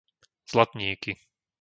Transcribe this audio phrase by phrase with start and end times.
[0.51, 1.13] Zlatníky